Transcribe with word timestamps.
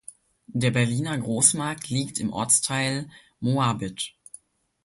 Der 0.47 0.71
Berliner 0.71 1.15
Großmarkt 1.15 1.89
liegt 1.89 2.17
im 2.19 2.33
Ortsteil 2.33 3.07
Moabit. 3.39 4.15